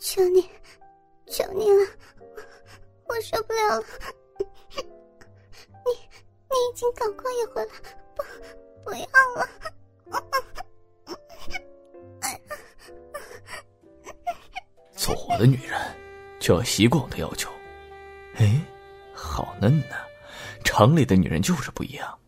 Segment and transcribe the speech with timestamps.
[0.00, 0.48] 求你，
[1.26, 1.86] 求你了，
[3.06, 3.86] 我受不了了。
[4.38, 5.92] 你
[6.50, 7.72] 你已经搞过一回了，
[8.14, 8.22] 不
[8.84, 9.48] 不要了。
[14.96, 15.80] 做我的女人，
[16.40, 17.50] 就要习惯我的要求。
[18.36, 18.60] 哎，
[19.14, 19.96] 好嫩呐！
[20.64, 22.18] 城里的女人就是不一样。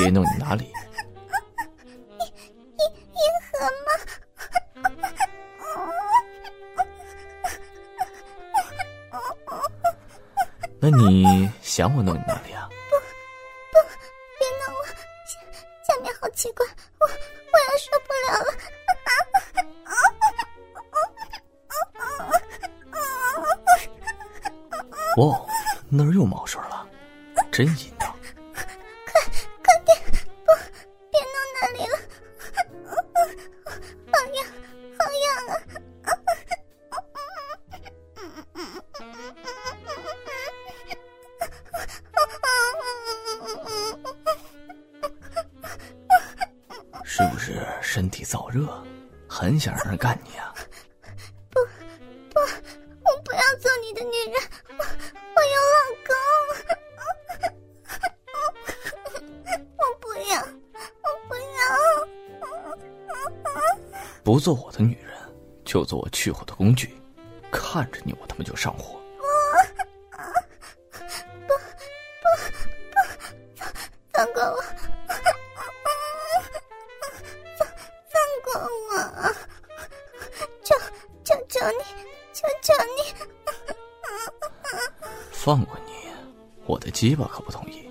[0.00, 0.64] 别弄你哪里？
[2.18, 2.80] 银
[3.12, 3.52] 银河
[3.84, 3.88] 吗？
[10.80, 12.66] 那你想我弄你哪里啊？
[12.88, 13.76] 不不，
[14.38, 14.80] 别弄我，
[15.26, 15.38] 下
[15.86, 16.66] 下面好奇怪，
[16.98, 18.50] 我我要受不了了。
[25.18, 25.46] 哦，
[25.90, 26.88] 那儿又冒水了，
[27.52, 27.92] 真淫。
[47.92, 48.68] 身体燥热，
[49.28, 50.54] 很想让人干你啊？
[51.50, 51.58] 不，
[52.32, 54.40] 不，我不要做你的女人，
[54.78, 54.84] 我
[55.34, 56.14] 我有老公，
[59.76, 60.40] 我不要，
[61.02, 61.42] 我不要。
[64.22, 65.12] 不做我的女人，
[65.64, 66.94] 就做我去火的工具，
[67.50, 68.99] 看着你，我他妈就上火。
[85.32, 85.92] 放过你，
[86.66, 87.88] 我的鸡巴可不同意。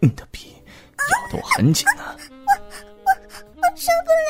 [0.00, 0.54] 你的逼
[0.98, 2.16] 咬得我很紧呢。
[2.30, 2.52] 我
[3.04, 3.10] 我
[3.56, 4.29] 我受不了。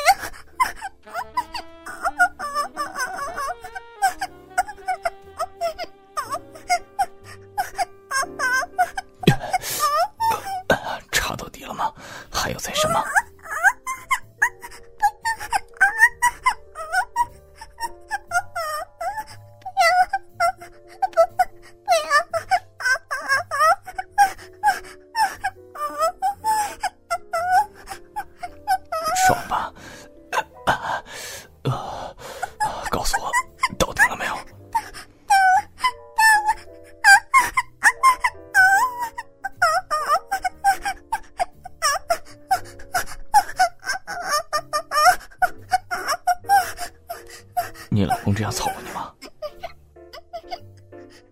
[47.93, 49.13] 你老公这样操过你吗？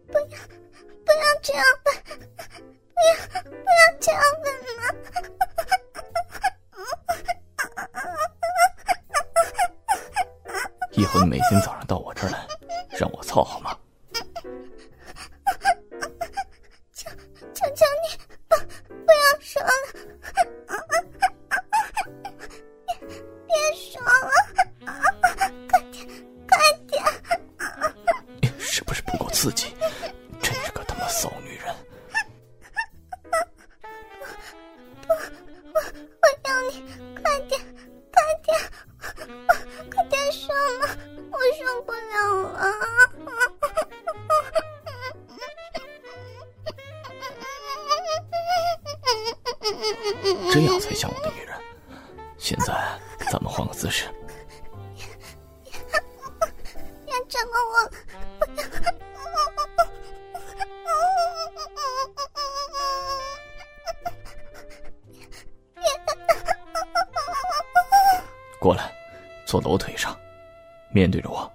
[0.09, 0.27] 不要，
[1.05, 1.93] 不要这样吧，
[2.95, 4.51] 不要，不要这样吧
[10.93, 12.45] 以后你每天早上到我这儿来，
[12.99, 13.79] 让我操好吗？
[36.69, 36.85] 你
[37.23, 37.61] 快点，
[38.13, 38.49] 快点，
[39.91, 40.87] 快点说嘛，
[41.31, 42.57] 我受不了了！
[50.53, 51.57] 这样才像我的女人。
[52.37, 52.75] 现在
[53.31, 54.07] 咱们换个姿势。
[68.61, 68.93] 过来，
[69.47, 70.19] 坐到我腿上，
[70.91, 71.51] 面对着我。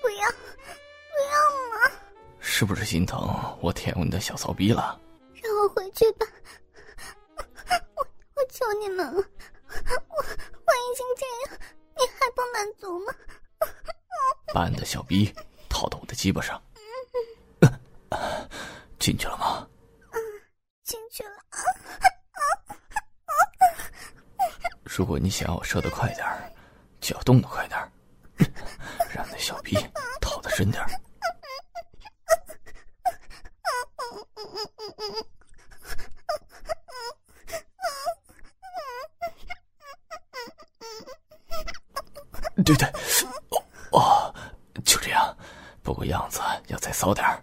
[0.00, 1.34] 不要，不要
[1.70, 1.90] 嘛！
[2.40, 3.18] 是不是心疼
[3.60, 5.00] 我舔过你的小骚逼了？
[5.42, 6.26] 让我回去吧！
[7.96, 11.60] 我我求你们了，我我已经这样，
[11.96, 13.14] 你还不满足吗？
[14.52, 15.32] 把你的小逼
[15.68, 16.60] 套到我的鸡巴上。
[18.98, 19.68] 进去了吗？
[20.12, 20.18] 嗯，
[20.84, 21.30] 进去了。
[24.96, 26.48] 如果你想要我射得快点儿，
[27.00, 27.90] 就要动得快点儿，
[29.12, 29.76] 让那小逼
[30.20, 30.88] 套得深点儿。
[42.64, 42.88] 对对，
[43.90, 44.32] 哦，
[44.84, 45.36] 就这样。
[45.82, 47.42] 不过样子要再骚点儿。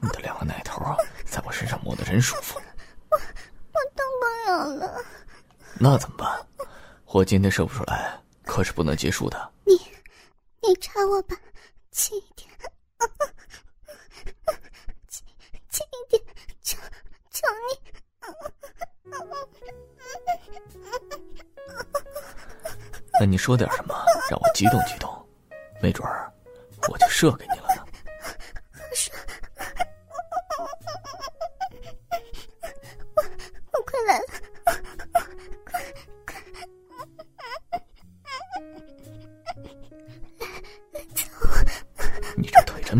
[0.00, 0.96] 你的两个奶头啊，
[1.26, 2.58] 在我身上摸得真舒服。
[3.10, 5.04] 我我动不了了。
[5.82, 6.29] 那怎么办？
[7.12, 9.52] 我今天射不出来，可是不能结束的。
[9.64, 9.74] 你，
[10.62, 11.36] 你插我吧，
[11.90, 12.48] 轻一点，
[15.08, 15.26] 轻
[15.68, 16.22] 轻一点，
[16.62, 16.78] 求
[17.30, 17.90] 求你。
[23.18, 23.94] 那你说点什么，
[24.30, 25.28] 让我激动激动，
[25.82, 26.32] 没准儿
[26.88, 27.49] 我就射给你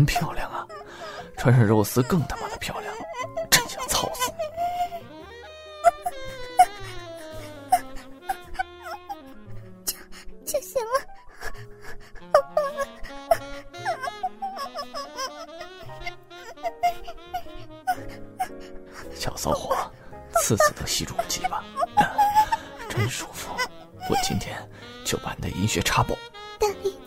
[0.01, 0.65] 真漂亮啊，
[1.37, 2.91] 穿上肉丝更他妈的漂亮，
[3.51, 4.39] 真想操死你！
[9.85, 9.95] 就
[10.43, 10.89] 就行了。
[19.13, 19.91] 小骚货，
[20.41, 21.63] 次次都吸住我鸡巴，
[22.89, 23.55] 真舒服。
[24.09, 24.67] 我今天
[25.05, 26.15] 就把你的银穴插爆。
[26.59, 26.99] 大力